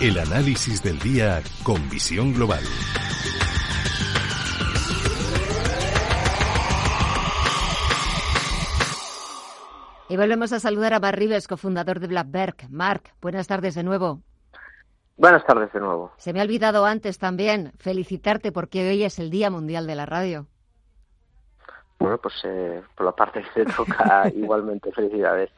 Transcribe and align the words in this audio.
El 0.00 0.16
análisis 0.16 0.80
del 0.80 0.96
día 1.00 1.42
con 1.64 1.90
visión 1.90 2.32
global. 2.32 2.62
Y 10.08 10.16
volvemos 10.16 10.52
a 10.52 10.60
saludar 10.60 10.94
a 10.94 11.00
Mark 11.00 11.18
Rives, 11.18 11.48
cofundador 11.48 11.98
de 11.98 12.06
Blackberg. 12.06 12.70
Mark, 12.70 13.12
buenas 13.20 13.48
tardes 13.48 13.74
de 13.74 13.82
nuevo. 13.82 14.20
Buenas 15.16 15.44
tardes 15.44 15.72
de 15.72 15.80
nuevo. 15.80 16.12
Se 16.16 16.32
me 16.32 16.38
ha 16.38 16.44
olvidado 16.44 16.86
antes 16.86 17.18
también 17.18 17.72
felicitarte 17.80 18.52
porque 18.52 18.88
hoy 18.88 19.02
es 19.02 19.18
el 19.18 19.30
Día 19.30 19.50
Mundial 19.50 19.88
de 19.88 19.96
la 19.96 20.06
Radio. 20.06 20.46
Bueno, 21.98 22.18
pues 22.18 22.34
eh, 22.44 22.84
por 22.94 23.04
la 23.04 23.12
parte 23.16 23.42
que 23.42 23.64
se 23.64 23.72
toca 23.72 24.28
igualmente 24.36 24.92
felicidades. 24.92 25.50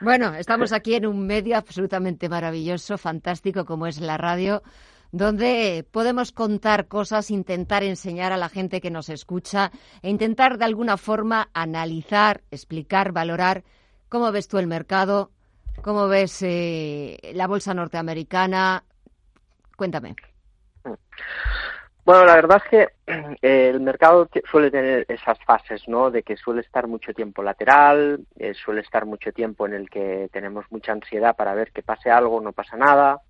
Bueno, 0.00 0.34
estamos 0.34 0.72
aquí 0.72 0.94
en 0.94 1.06
un 1.06 1.26
medio 1.26 1.56
absolutamente 1.56 2.28
maravilloso, 2.28 2.98
fantástico 2.98 3.64
como 3.64 3.86
es 3.86 3.98
la 4.00 4.18
radio, 4.18 4.62
donde 5.10 5.86
podemos 5.90 6.32
contar 6.32 6.86
cosas, 6.86 7.30
intentar 7.30 7.82
enseñar 7.82 8.32
a 8.32 8.36
la 8.36 8.48
gente 8.48 8.80
que 8.80 8.90
nos 8.90 9.08
escucha 9.08 9.72
e 10.02 10.10
intentar 10.10 10.58
de 10.58 10.66
alguna 10.66 10.96
forma 10.96 11.48
analizar, 11.54 12.42
explicar, 12.50 13.12
valorar 13.12 13.64
¿Cómo 14.08 14.30
ves 14.30 14.48
tú 14.48 14.58
el 14.58 14.66
mercado? 14.66 15.32
¿Cómo 15.82 16.08
ves 16.08 16.40
eh, 16.42 17.18
la 17.34 17.46
bolsa 17.46 17.74
norteamericana? 17.74 18.84
Cuéntame. 19.76 20.14
Bueno, 22.06 22.24
la 22.24 22.36
verdad 22.36 22.62
es 22.64 22.70
que 22.70 22.88
el 23.42 23.80
mercado 23.80 24.28
suele 24.48 24.70
tener 24.70 25.06
esas 25.08 25.40
fases, 25.44 25.88
¿no? 25.88 26.08
De 26.12 26.22
que 26.22 26.36
suele 26.36 26.60
estar 26.60 26.86
mucho 26.86 27.12
tiempo 27.12 27.42
lateral, 27.42 28.24
eh, 28.38 28.54
suele 28.54 28.82
estar 28.82 29.04
mucho 29.06 29.32
tiempo 29.32 29.66
en 29.66 29.74
el 29.74 29.90
que 29.90 30.30
tenemos 30.32 30.64
mucha 30.70 30.92
ansiedad 30.92 31.34
para 31.34 31.54
ver 31.54 31.72
que 31.72 31.82
pase 31.82 32.08
algo, 32.08 32.40
no 32.40 32.52
pasa 32.52 32.76
nada, 32.76 33.22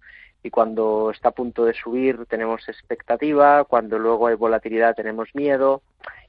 y 0.42 0.50
cuando 0.50 1.10
está 1.10 1.30
a 1.30 1.32
punto 1.32 1.64
de 1.64 1.72
subir 1.72 2.26
tenemos 2.26 2.68
expectativa, 2.68 3.64
cuando 3.64 3.98
luego 3.98 4.26
hay 4.26 4.34
volatilidad 4.34 4.94
tenemos 4.94 5.34
miedo, 5.34 5.80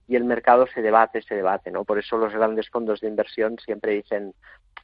y 0.08 0.16
el 0.16 0.24
mercado 0.24 0.68
se 0.74 0.82
debate, 0.82 1.22
se 1.24 1.36
debate, 1.36 1.70
¿no? 1.70 1.84
Por 1.84 2.00
eso 2.00 2.18
los 2.18 2.34
grandes 2.34 2.70
fondos 2.70 3.02
de 3.02 3.10
inversión 3.10 3.58
siempre 3.60 3.92
dicen, 3.92 4.34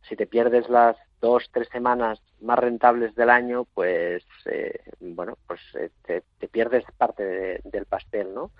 si 0.07 0.15
te 0.15 0.27
pierdes 0.27 0.69
las 0.69 0.97
dos, 1.21 1.49
tres 1.51 1.67
semanas 1.71 2.21
más 2.41 2.59
rentables 2.59 3.15
del 3.15 3.29
año, 3.29 3.65
pues, 3.73 4.23
eh, 4.45 4.79
bueno, 4.99 5.37
pues 5.47 5.61
eh, 5.75 5.89
te, 6.03 6.47
pierdes 6.47 6.83
parte 6.97 7.61
del 7.63 7.85
pastel, 7.85 8.33
¿no? 8.33 8.51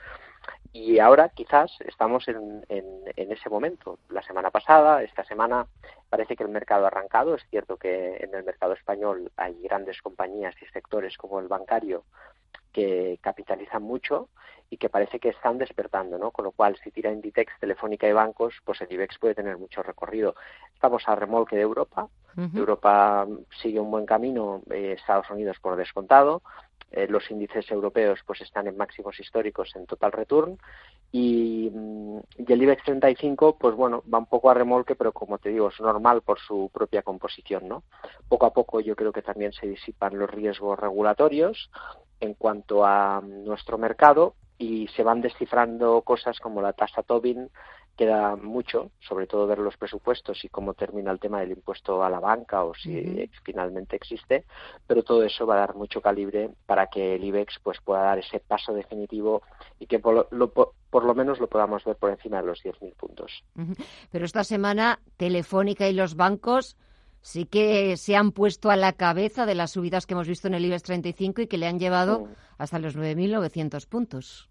Y 0.73 0.97
ahora 0.97 1.29
quizás 1.29 1.71
estamos 1.85 2.27
en, 2.27 2.65
en, 2.67 2.85
en, 3.15 3.31
ese 3.31 3.47
momento. 3.47 3.99
La 4.09 4.23
semana 4.23 4.49
pasada, 4.49 5.03
esta 5.03 5.23
semana, 5.23 5.67
parece 6.09 6.35
que 6.35 6.41
el 6.41 6.49
mercado 6.49 6.85
ha 6.85 6.87
arrancado. 6.87 7.35
Es 7.35 7.43
cierto 7.51 7.77
que 7.77 8.17
en 8.17 8.33
el 8.33 8.43
mercado 8.43 8.73
español 8.73 9.31
hay 9.37 9.53
grandes 9.61 10.01
compañías 10.01 10.55
y 10.61 10.65
sectores 10.65 11.15
como 11.15 11.39
el 11.39 11.47
bancario 11.47 12.03
que 12.71 13.19
capitalizan 13.21 13.83
mucho 13.83 14.29
y 14.69 14.77
que 14.77 14.89
parece 14.89 15.19
que 15.19 15.29
están 15.29 15.59
despertando, 15.59 16.17
¿no? 16.17 16.31
Con 16.31 16.45
lo 16.45 16.51
cual, 16.51 16.75
si 16.83 16.89
tira 16.89 17.11
Inditex, 17.11 17.59
Telefónica 17.59 18.07
y 18.07 18.13
bancos, 18.13 18.55
pues 18.65 18.81
el 18.81 18.91
IBEX 18.91 19.19
puede 19.19 19.35
tener 19.35 19.57
mucho 19.59 19.83
recorrido. 19.83 20.35
Estamos 20.73 21.07
a 21.07 21.15
remolque 21.15 21.55
de 21.55 21.61
Europa. 21.61 22.09
Europa 22.55 23.27
sigue 23.61 23.79
un 23.79 23.91
buen 23.91 24.07
camino, 24.07 24.63
eh, 24.71 24.95
Estados 24.97 25.29
Unidos 25.29 25.57
por 25.61 25.75
descontado. 25.75 26.41
Eh, 26.95 27.07
los 27.09 27.29
índices 27.31 27.69
europeos 27.71 28.19
pues 28.25 28.41
están 28.41 28.67
en 28.67 28.77
máximos 28.77 29.19
históricos 29.19 29.71
en 29.75 29.87
total 29.87 30.11
return. 30.11 30.59
Y, 31.11 31.71
mm, 31.73 32.17
y, 32.37 32.53
el 32.53 32.61
IBEX 32.61 32.83
35 32.83 33.57
pues 33.57 33.75
bueno 33.75 34.03
va 34.11 34.19
un 34.19 34.27
poco 34.27 34.51
a 34.51 34.53
remolque 34.53 34.95
pero 34.95 35.11
como 35.11 35.39
te 35.39 35.49
digo 35.49 35.69
es 35.69 35.79
normal 35.79 36.21
por 36.21 36.39
su 36.39 36.69
propia 36.73 37.03
composición 37.03 37.67
no 37.67 37.83
poco 38.27 38.47
a 38.47 38.53
poco 38.53 38.79
yo 38.79 38.95
creo 38.95 39.11
que 39.11 39.21
también 39.21 39.53
se 39.53 39.67
disipan 39.67 40.17
los 40.17 40.29
riesgos 40.29 40.79
regulatorios 40.79 41.69
en 42.19 42.33
cuanto 42.35 42.85
a 42.85 43.21
nuestro 43.21 43.77
mercado 43.77 44.35
y 44.57 44.87
se 44.95 45.03
van 45.03 45.21
descifrando 45.21 46.01
cosas 46.01 46.39
como 46.39 46.61
la 46.61 46.73
tasa 46.73 47.03
Tobin, 47.03 47.49
queda 47.95 48.35
mucho, 48.35 48.91
sobre 48.99 49.27
todo 49.27 49.47
ver 49.47 49.59
los 49.59 49.77
presupuestos 49.77 50.43
y 50.43 50.49
cómo 50.49 50.73
termina 50.73 51.11
el 51.11 51.19
tema 51.19 51.39
del 51.39 51.51
impuesto 51.51 52.03
a 52.03 52.09
la 52.09 52.19
banca 52.19 52.63
o 52.63 52.73
si 52.73 53.29
finalmente 53.43 53.95
existe, 53.95 54.45
pero 54.87 55.03
todo 55.03 55.23
eso 55.23 55.45
va 55.45 55.55
a 55.55 55.59
dar 55.59 55.75
mucho 55.75 56.01
calibre 56.01 56.49
para 56.65 56.87
que 56.87 57.15
el 57.15 57.23
IBEX 57.23 57.59
pues 57.61 57.79
pueda 57.81 58.01
dar 58.01 58.19
ese 58.19 58.39
paso 58.39 58.73
definitivo 58.73 59.43
y 59.79 59.85
que 59.85 59.99
por 59.99 60.27
lo, 60.31 60.51
por 60.51 61.03
lo 61.03 61.15
menos 61.15 61.39
lo 61.39 61.47
podamos 61.47 61.83
ver 61.83 61.95
por 61.95 62.09
encima 62.09 62.41
de 62.41 62.47
los 62.47 62.63
10.000 62.63 62.95
puntos. 62.95 63.43
Pero 64.11 64.25
esta 64.25 64.43
semana 64.43 64.99
Telefónica 65.17 65.87
y 65.87 65.93
los 65.93 66.15
bancos 66.15 66.77
sí 67.21 67.45
que 67.45 67.95
se 67.97 68.15
han 68.15 68.31
puesto 68.31 68.69
a 68.69 68.75
la 68.75 68.93
cabeza 68.93 69.45
de 69.45 69.55
las 69.55 69.71
subidas 69.71 70.05
que 70.05 70.13
hemos 70.13 70.27
visto 70.27 70.47
en 70.47 70.55
el 70.55 70.65
IBEX 70.65 70.83
35 70.83 71.41
y 71.41 71.47
que 71.47 71.57
le 71.57 71.67
han 71.67 71.79
llevado 71.79 72.21
mm. 72.21 72.27
hasta 72.57 72.79
los 72.79 72.97
9.900 72.97 73.87
puntos. 73.87 74.49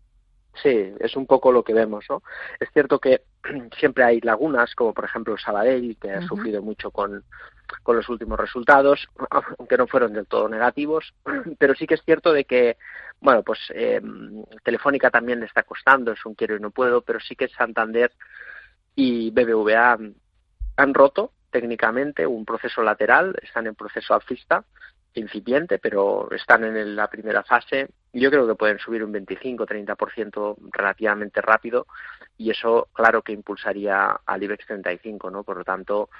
Sí, 0.60 0.92
es 1.00 1.16
un 1.16 1.26
poco 1.26 1.50
lo 1.50 1.64
que 1.64 1.72
vemos, 1.72 2.04
¿no? 2.10 2.22
Es 2.60 2.68
cierto 2.72 2.98
que 2.98 3.22
siempre 3.78 4.04
hay 4.04 4.20
lagunas, 4.20 4.74
como 4.74 4.92
por 4.92 5.04
ejemplo 5.04 5.36
Sabadell, 5.38 5.96
que 6.00 6.10
ha 6.10 6.22
sufrido 6.22 6.62
mucho 6.62 6.90
con, 6.90 7.24
con 7.82 7.96
los 7.96 8.08
últimos 8.08 8.38
resultados, 8.38 9.08
aunque 9.58 9.78
no 9.78 9.86
fueron 9.86 10.12
del 10.12 10.26
todo 10.26 10.48
negativos, 10.48 11.14
pero 11.58 11.74
sí 11.74 11.86
que 11.86 11.94
es 11.94 12.02
cierto 12.04 12.32
de 12.32 12.44
que, 12.44 12.76
bueno, 13.20 13.42
pues 13.42 13.60
eh, 13.74 14.02
Telefónica 14.62 15.10
también 15.10 15.40
le 15.40 15.46
está 15.46 15.62
costando, 15.62 16.12
es 16.12 16.24
un 16.26 16.34
quiero 16.34 16.56
y 16.56 16.60
no 16.60 16.70
puedo, 16.70 17.00
pero 17.00 17.18
sí 17.20 17.34
que 17.34 17.48
Santander 17.48 18.12
y 18.94 19.30
BBVA 19.30 19.98
han 20.76 20.94
roto 20.94 21.32
técnicamente 21.50 22.26
un 22.26 22.44
proceso 22.44 22.82
lateral, 22.82 23.36
están 23.42 23.66
en 23.66 23.74
proceso 23.74 24.14
alcista 24.14 24.64
incipiente, 25.14 25.78
pero 25.78 26.30
están 26.30 26.64
en 26.64 26.96
la 26.96 27.08
primera 27.08 27.42
fase. 27.42 27.90
Yo 28.12 28.30
creo 28.30 28.46
que 28.46 28.54
pueden 28.54 28.78
subir 28.78 29.02
un 29.02 29.12
25-30% 29.12 30.56
relativamente 30.70 31.40
rápido 31.40 31.86
y 32.36 32.50
eso, 32.50 32.88
claro, 32.92 33.22
que 33.22 33.32
impulsaría 33.32 34.20
al 34.26 34.42
IBEX 34.42 34.66
35, 34.66 35.30
¿no? 35.30 35.44
Por 35.44 35.56
lo 35.56 35.64
tanto, 35.64 36.10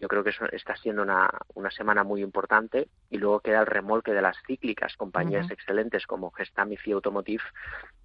yo 0.00 0.06
creo 0.06 0.22
que 0.22 0.30
eso 0.30 0.46
está 0.52 0.76
siendo 0.76 1.02
una, 1.02 1.28
una 1.54 1.70
semana 1.70 2.04
muy 2.04 2.22
importante 2.22 2.88
y 3.10 3.18
luego 3.18 3.40
queda 3.40 3.60
el 3.60 3.66
remolque 3.66 4.12
de 4.12 4.22
las 4.22 4.36
cíclicas, 4.46 4.96
compañías 4.96 5.50
excelentes 5.50 6.06
como 6.06 6.30
Gestam 6.30 6.72
y 6.72 6.92
Automotive, 6.92 7.42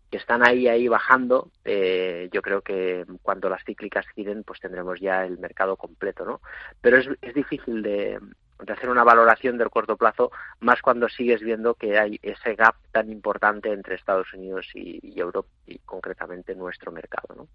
que 0.09 0.17
están 0.17 0.45
ahí 0.45 0.67
ahí 0.67 0.88
bajando. 0.88 1.51
Eh, 1.63 2.29
yo 2.31 2.41
creo 2.41 2.62
que 2.62 3.06
cuando 3.22 3.47
las 3.47 3.63
cíclicas 3.63 4.07
giren 4.16 4.44
pues 4.44 4.59
tendremos 4.59 5.00
ya 5.00 5.23
el 5.23 5.38
mercado 5.39 5.77
completo 5.77 6.25
no 6.25 6.41
pero 6.81 6.97
es, 6.97 7.09
es 7.22 7.33
difícil 7.33 7.81
de, 7.81 8.19
de 8.63 8.73
hacer 8.73 8.89
una 8.89 9.03
valoración 9.03 9.57
del 9.57 9.69
corto 9.69 9.97
plazo 9.97 10.31
más 10.59 10.81
cuando 10.81 11.09
sigues 11.09 11.41
viendo 11.41 11.73
que 11.73 11.99
hay 11.99 12.19
ese 12.21 12.55
gap 12.55 12.75
tan 12.91 13.09
importante 13.09 13.71
entre 13.71 13.95
Estados 13.95 14.33
Unidos 14.33 14.67
y, 14.73 15.19
Europa 15.19 15.49
y 15.67 15.79
concretamente 15.79 16.55
nuestro 16.55 16.91
mercado 16.91 17.35
no 17.35 17.47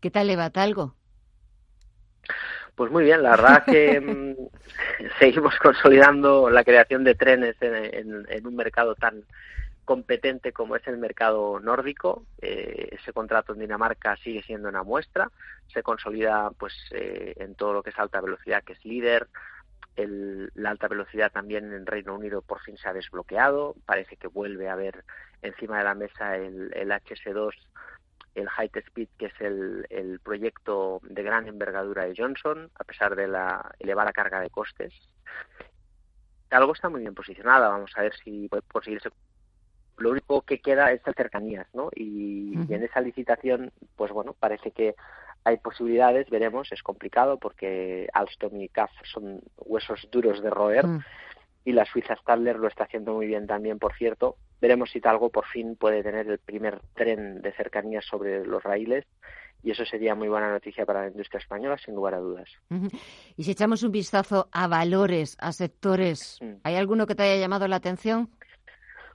qué 0.00 0.10
tal 0.10 0.26
le 0.26 0.36
va 0.36 0.50
algo 0.54 0.94
pues 2.74 2.92
muy 2.92 3.02
bien, 3.02 3.24
la 3.24 3.30
verdad 3.30 3.64
que 3.64 4.00
mm, 4.00 4.36
seguimos 5.18 5.56
consolidando 5.56 6.48
la 6.48 6.62
creación 6.62 7.02
de 7.02 7.16
trenes 7.16 7.56
en, 7.60 8.24
en 8.28 8.46
un 8.46 8.54
mercado 8.54 8.94
tan 8.94 9.24
competente 9.88 10.52
como 10.52 10.76
es 10.76 10.86
el 10.86 10.98
mercado 10.98 11.58
nórdico. 11.60 12.26
Eh, 12.42 12.90
ese 12.92 13.14
contrato 13.14 13.54
en 13.54 13.60
Dinamarca 13.60 14.18
sigue 14.18 14.42
siendo 14.42 14.68
una 14.68 14.82
muestra, 14.82 15.30
se 15.72 15.82
consolida 15.82 16.50
pues 16.58 16.74
eh, 16.90 17.32
en 17.38 17.54
todo 17.54 17.72
lo 17.72 17.82
que 17.82 17.88
es 17.88 17.98
alta 17.98 18.20
velocidad, 18.20 18.62
que 18.64 18.74
es 18.74 18.84
líder. 18.84 19.28
La 20.06 20.70
alta 20.70 20.88
velocidad 20.88 21.32
también 21.32 21.72
en 21.72 21.86
Reino 21.86 22.14
Unido 22.14 22.42
por 22.42 22.60
fin 22.60 22.76
se 22.76 22.88
ha 22.88 22.92
desbloqueado. 22.92 23.74
Parece 23.86 24.16
que 24.16 24.28
vuelve 24.28 24.68
a 24.68 24.74
haber 24.74 25.04
encima 25.42 25.78
de 25.78 25.84
la 25.84 25.94
mesa 25.94 26.36
el, 26.36 26.70
HS2, 26.70 27.54
el 28.34 28.48
High 28.48 28.70
Speed, 28.74 29.08
que 29.18 29.26
es 29.26 29.40
el, 29.40 29.86
el 29.90 30.20
proyecto 30.20 31.00
de 31.02 31.22
gran 31.22 31.48
envergadura 31.48 32.04
de 32.04 32.14
Johnson, 32.16 32.70
a 32.78 32.84
pesar 32.84 33.16
de 33.16 33.28
la 33.28 33.74
elevada 33.78 34.12
carga 34.12 34.40
de 34.40 34.50
costes. 34.50 34.94
Algo 36.50 36.72
está 36.72 36.88
muy 36.88 37.00
bien 37.00 37.14
posicionada. 37.14 37.68
Vamos 37.68 37.92
a 37.96 38.02
ver 38.02 38.14
si 38.16 38.48
puede 38.48 38.62
conseguirse 38.72 39.10
lo 39.98 40.10
único 40.10 40.42
que 40.42 40.60
queda 40.60 40.92
es 40.92 41.00
el 41.06 41.14
cercanías, 41.14 41.66
¿no? 41.74 41.90
Y, 41.94 42.54
en 42.72 42.82
esa 42.82 43.00
licitación, 43.00 43.72
pues 43.96 44.12
bueno, 44.12 44.34
parece 44.38 44.70
que 44.70 44.94
hay 45.48 45.56
posibilidades, 45.56 46.28
veremos, 46.28 46.70
es 46.72 46.82
complicado 46.82 47.38
porque 47.38 48.06
Alstom 48.12 48.60
y 48.60 48.68
CAF 48.68 48.90
son 49.10 49.40
huesos 49.56 50.06
duros 50.12 50.42
de 50.42 50.50
roer 50.50 50.86
mm. 50.86 51.04
y 51.64 51.72
la 51.72 51.86
Suiza 51.86 52.16
Stadler 52.16 52.56
lo 52.56 52.68
está 52.68 52.84
haciendo 52.84 53.14
muy 53.14 53.26
bien 53.26 53.46
también, 53.46 53.78
por 53.78 53.94
cierto. 53.94 54.36
Veremos 54.60 54.90
si 54.90 55.00
Talgo 55.00 55.30
por 55.30 55.46
fin 55.46 55.74
puede 55.76 56.02
tener 56.02 56.28
el 56.28 56.38
primer 56.38 56.80
tren 56.94 57.40
de 57.40 57.52
cercanías 57.52 58.04
sobre 58.04 58.44
los 58.44 58.62
raíles 58.62 59.06
y 59.62 59.70
eso 59.70 59.86
sería 59.86 60.14
muy 60.14 60.28
buena 60.28 60.50
noticia 60.50 60.84
para 60.84 61.02
la 61.02 61.08
industria 61.08 61.38
española, 61.38 61.78
sin 61.78 61.94
lugar 61.94 62.12
a 62.12 62.18
dudas. 62.18 62.50
Y 63.36 63.44
si 63.44 63.52
echamos 63.52 63.82
un 63.82 63.90
vistazo 63.90 64.48
a 64.52 64.68
valores, 64.68 65.34
a 65.40 65.52
sectores, 65.52 66.38
mm. 66.42 66.60
¿hay 66.62 66.74
alguno 66.74 67.06
que 67.06 67.14
te 67.14 67.22
haya 67.22 67.40
llamado 67.40 67.66
la 67.68 67.76
atención? 67.76 68.28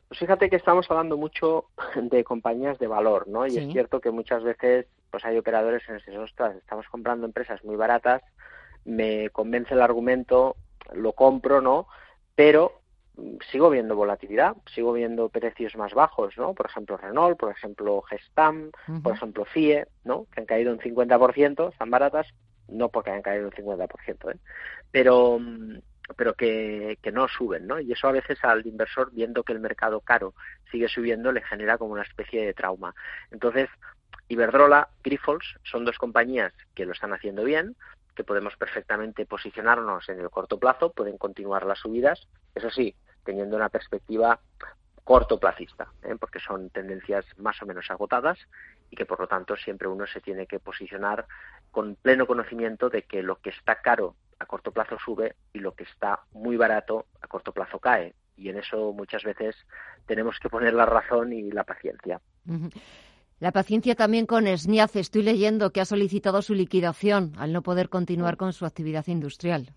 Pues 0.07 0.19
fíjate 0.19 0.49
que 0.49 0.55
estamos 0.55 0.89
hablando 0.89 1.15
mucho 1.15 1.65
de 1.95 2.23
compañías 2.23 2.79
de 2.79 2.87
valor, 2.87 3.27
¿no? 3.27 3.45
Y 3.45 3.55
es 3.55 3.71
cierto 3.71 4.01
que 4.01 4.09
muchas 4.09 4.43
veces 4.43 4.87
pues 5.13 5.25
hay 5.25 5.37
operadores 5.37 5.83
en 5.87 6.01
el 6.07 6.17
ostras, 6.17 6.55
estamos 6.55 6.87
comprando 6.89 7.27
empresas 7.27 7.63
muy 7.63 7.75
baratas, 7.75 8.23
me 8.83 9.29
convence 9.29 9.75
el 9.75 9.81
argumento, 9.83 10.55
lo 10.91 11.13
compro, 11.13 11.61
¿no? 11.61 11.85
Pero 12.33 12.81
sigo 13.51 13.69
viendo 13.69 13.95
volatilidad, 13.95 14.55
sigo 14.73 14.91
viendo 14.91 15.29
precios 15.29 15.75
más 15.75 15.93
bajos, 15.93 16.35
¿no? 16.35 16.55
Por 16.55 16.65
ejemplo, 16.65 16.97
Renault, 16.97 17.37
por 17.37 17.51
ejemplo, 17.51 18.01
Gestam, 18.01 18.71
por 19.03 19.13
ejemplo, 19.13 19.45
FIE, 19.45 19.85
¿no? 20.03 20.25
Que 20.33 20.39
han 20.39 20.47
caído 20.47 20.73
un 20.73 20.79
50%, 20.79 21.71
están 21.71 21.91
baratas, 21.91 22.25
no 22.67 22.89
porque 22.89 23.11
hayan 23.11 23.21
caído 23.21 23.45
un 23.45 23.51
50%, 23.51 24.33
¿eh? 24.33 24.39
Pero 24.89 25.39
pero 26.17 26.33
que, 26.33 26.97
que 27.03 27.11
no 27.11 27.27
suben, 27.27 27.67
¿no? 27.67 27.79
Y 27.79 27.91
eso 27.91 28.07
a 28.07 28.11
veces 28.11 28.43
al 28.43 28.65
inversor, 28.65 29.11
viendo 29.13 29.43
que 29.43 29.53
el 29.53 29.59
mercado 29.59 30.01
caro 30.01 30.33
sigue 30.71 30.87
subiendo, 30.87 31.31
le 31.31 31.43
genera 31.43 31.77
como 31.77 31.93
una 31.93 32.01
especie 32.01 32.45
de 32.45 32.53
trauma. 32.53 32.93
Entonces, 33.31 33.69
Iberdrola, 34.27 34.89
Grifols 35.03 35.57
son 35.63 35.85
dos 35.85 35.97
compañías 35.97 36.53
que 36.75 36.85
lo 36.85 36.93
están 36.93 37.13
haciendo 37.13 37.43
bien, 37.43 37.75
que 38.15 38.23
podemos 38.23 38.55
perfectamente 38.57 39.25
posicionarnos 39.25 40.07
en 40.09 40.19
el 40.19 40.29
corto 40.29 40.59
plazo, 40.59 40.91
pueden 40.91 41.17
continuar 41.17 41.65
las 41.65 41.79
subidas, 41.79 42.27
eso 42.55 42.69
sí, 42.69 42.95
teniendo 43.23 43.55
una 43.55 43.69
perspectiva 43.69 44.39
cortoplacista, 45.03 45.91
¿eh? 46.03 46.15
porque 46.19 46.39
son 46.39 46.69
tendencias 46.69 47.25
más 47.37 47.61
o 47.61 47.65
menos 47.65 47.89
agotadas 47.91 48.39
y 48.89 48.95
que 48.95 49.05
por 49.05 49.19
lo 49.19 49.27
tanto 49.27 49.57
siempre 49.57 49.87
uno 49.87 50.07
se 50.07 50.21
tiene 50.21 50.47
que 50.47 50.59
posicionar 50.59 51.25
con 51.71 51.95
pleno 51.95 52.25
conocimiento 52.25 52.89
de 52.89 53.03
que 53.03 53.21
lo 53.21 53.37
que 53.41 53.49
está 53.49 53.81
caro 53.81 54.15
a 54.39 54.45
corto 54.45 54.71
plazo 54.71 54.97
sube 55.03 55.35
y 55.51 55.59
lo 55.59 55.75
que 55.75 55.83
está 55.83 56.21
muy 56.31 56.57
barato 56.57 57.05
a 57.21 57.27
corto 57.27 57.51
plazo 57.51 57.79
cae. 57.79 58.13
Y 58.37 58.49
en 58.49 58.57
eso 58.57 58.93
muchas 58.93 59.23
veces 59.23 59.55
tenemos 60.05 60.39
que 60.39 60.49
poner 60.49 60.73
la 60.73 60.85
razón 60.85 61.33
y 61.33 61.51
la 61.51 61.63
paciencia. 61.63 62.19
La 63.43 63.51
paciencia 63.51 63.93
también 63.93 64.25
con 64.25 64.47
SNIAF. 64.47 64.95
Estoy 64.95 65.21
leyendo 65.21 65.71
que 65.71 65.81
ha 65.81 65.85
solicitado 65.85 66.41
su 66.41 66.53
liquidación 66.53 67.33
al 67.37 67.51
no 67.51 67.61
poder 67.61 67.89
continuar 67.89 68.37
con 68.37 68.53
su 68.53 68.65
actividad 68.65 69.05
industrial. 69.07 69.73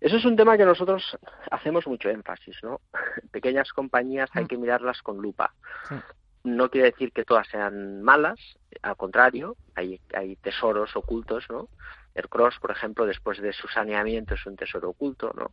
Eso 0.00 0.16
es 0.16 0.24
un 0.24 0.34
tema 0.34 0.56
que 0.56 0.64
nosotros 0.64 1.18
hacemos 1.50 1.86
mucho 1.86 2.08
énfasis, 2.08 2.56
¿no? 2.62 2.80
Pequeñas 3.32 3.70
compañías 3.70 4.30
hay 4.32 4.44
mm. 4.44 4.46
que 4.46 4.56
mirarlas 4.56 5.02
con 5.02 5.18
lupa. 5.18 5.52
No 6.42 6.70
quiere 6.70 6.92
decir 6.92 7.12
que 7.12 7.26
todas 7.26 7.48
sean 7.48 8.00
malas, 8.00 8.40
al 8.80 8.96
contrario, 8.96 9.54
hay, 9.74 10.00
hay 10.14 10.36
tesoros 10.36 10.96
ocultos, 10.96 11.44
¿no? 11.50 11.68
El 12.14 12.30
Cross, 12.30 12.54
por 12.62 12.70
ejemplo, 12.70 13.04
después 13.04 13.42
de 13.42 13.52
su 13.52 13.68
saneamiento 13.68 14.32
es 14.32 14.46
un 14.46 14.56
tesoro 14.56 14.88
oculto, 14.88 15.34
¿no? 15.36 15.52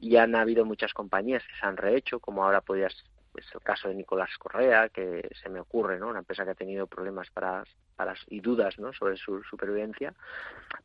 Y 0.00 0.16
han 0.16 0.34
habido 0.36 0.64
muchas 0.64 0.94
compañías 0.94 1.42
que 1.42 1.60
se 1.60 1.66
han 1.66 1.76
rehecho, 1.76 2.18
como 2.18 2.44
ahora 2.44 2.62
podías 2.62 2.94
es 3.38 3.46
el 3.54 3.60
caso 3.60 3.88
de 3.88 3.94
Nicolás 3.94 4.30
Correa, 4.38 4.88
que 4.88 5.28
se 5.40 5.48
me 5.48 5.60
ocurre, 5.60 5.98
¿no? 5.98 6.08
Una 6.08 6.20
empresa 6.20 6.44
que 6.44 6.50
ha 6.50 6.54
tenido 6.54 6.86
problemas 6.86 7.30
para, 7.30 7.64
para 7.96 8.14
y 8.28 8.40
dudas, 8.40 8.78
¿no? 8.78 8.92
Sobre 8.92 9.16
su 9.16 9.42
supervivencia. 9.42 10.14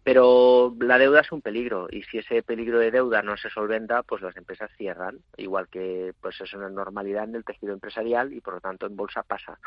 Pero 0.04 0.76
la 0.80 0.98
deuda 0.98 1.22
es 1.22 1.32
un 1.32 1.42
peligro 1.42 1.88
y 1.90 2.04
si 2.04 2.18
ese 2.18 2.44
peligro 2.44 2.80
de 2.80 2.92
deuda 2.92 3.22
no 3.22 3.38
se 3.38 3.50
solventa, 3.50 4.04
pues 4.04 4.22
las 4.22 4.36
empresas 4.38 4.72
cierran, 4.78 5.20
igual 5.38 5.68
que 5.68 6.14
pues 6.22 6.40
es 6.42 6.54
una 6.54 6.70
normalidad 6.70 7.26
en 7.26 7.36
el 7.36 7.46
tejido 7.46 7.74
empresarial 7.74 8.34
y 8.34 8.42
por 8.42 8.56
lo 8.56 8.62
tanto 8.62 8.86
en 8.86 8.96
bolsa 8.96 9.24
pasa. 9.24 9.60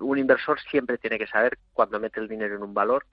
un 0.00 0.18
inversor 0.18 0.60
siempre 0.60 0.98
tiene 0.98 1.18
que 1.18 1.26
saber 1.26 1.58
cuando 1.72 2.00
mete 2.00 2.20
el 2.20 2.28
dinero 2.28 2.56
en 2.56 2.62
un 2.62 2.74
valor 2.74 3.06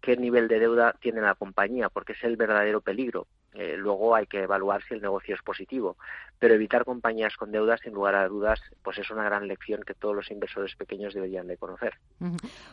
qué, 0.00 0.16
nivel 0.16 0.48
de 0.48 0.58
deuda 0.58 0.94
tiene 1.00 1.20
la 1.20 1.34
compañía, 1.34 1.88
porque 1.88 2.12
es 2.12 2.24
el 2.24 2.36
verdadero 2.36 2.80
peligro. 2.80 3.26
Eh, 3.58 3.74
luego 3.76 4.14
hay 4.14 4.26
que 4.26 4.42
evaluar 4.42 4.82
si 4.86 4.94
el 4.94 5.00
negocio 5.00 5.34
es 5.34 5.42
positivo, 5.42 5.96
pero 6.38 6.54
evitar 6.54 6.84
compañías 6.84 7.36
con 7.36 7.50
deudas, 7.50 7.80
sin 7.82 7.94
lugar 7.94 8.14
a 8.14 8.28
dudas, 8.28 8.60
pues 8.82 8.98
es 8.98 9.10
una 9.10 9.24
gran 9.24 9.48
lección 9.48 9.80
que 9.82 9.94
todos 9.94 10.14
los 10.14 10.30
inversores 10.30 10.76
pequeños 10.76 11.14
deberían 11.14 11.46
de 11.46 11.56
conocer. 11.56 11.94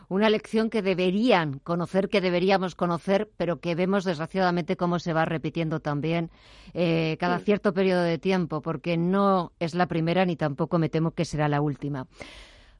Una 0.09 0.29
lección 0.29 0.69
que 0.69 0.81
deberían 0.81 1.59
conocer, 1.59 2.09
que 2.09 2.19
deberíamos 2.19 2.75
conocer, 2.75 3.29
pero 3.37 3.61
que 3.61 3.75
vemos 3.75 4.03
desgraciadamente 4.03 4.75
cómo 4.75 4.99
se 4.99 5.13
va 5.13 5.23
repitiendo 5.23 5.79
también 5.79 6.29
eh, 6.73 7.15
cada 7.17 7.39
cierto 7.39 7.73
periodo 7.73 8.03
de 8.03 8.17
tiempo, 8.17 8.61
porque 8.61 8.97
no 8.97 9.53
es 9.59 9.75
la 9.75 9.87
primera 9.87 10.25
ni 10.25 10.35
tampoco 10.35 10.79
me 10.79 10.89
temo 10.89 11.11
que 11.11 11.23
será 11.23 11.47
la 11.47 11.61
última. 11.61 12.07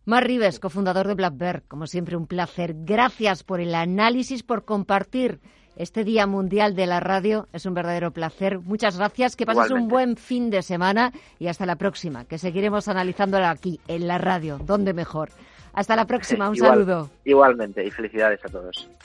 Mar 0.05 0.25
Rives, 0.27 0.59
cofundador 0.59 1.07
de 1.07 1.13
Black 1.13 1.63
como 1.69 1.87
siempre 1.87 2.17
un 2.17 2.27
placer. 2.27 2.75
Gracias 2.79 3.43
por 3.43 3.61
el 3.61 3.73
análisis, 3.73 4.43
por 4.43 4.65
compartir 4.65 5.39
este 5.75 6.03
Día 6.03 6.27
Mundial 6.27 6.75
de 6.75 6.85
la 6.85 6.99
Radio. 6.99 7.47
Es 7.53 7.65
un 7.65 7.73
verdadero 7.73 8.11
placer. 8.11 8.59
Muchas 8.59 8.97
gracias, 8.97 9.35
que 9.35 9.45
pases 9.45 9.71
un 9.71 9.87
buen 9.87 10.17
fin 10.17 10.49
de 10.49 10.61
semana 10.61 11.11
y 11.39 11.47
hasta 11.47 11.65
la 11.65 11.75
próxima, 11.75 12.25
que 12.25 12.37
seguiremos 12.37 12.87
analizándola 12.87 13.49
aquí, 13.49 13.79
en 13.87 14.07
la 14.07 14.17
radio, 14.17 14.59
donde 14.59 14.93
mejor. 14.93 15.29
Hasta 15.73 15.95
la 15.95 16.05
próxima, 16.05 16.49
un 16.49 16.55
saludo. 16.55 17.09
Igualmente, 17.25 17.83
y 17.83 17.89
felicidades 17.89 18.43
a 18.45 18.49
todos. 18.49 18.89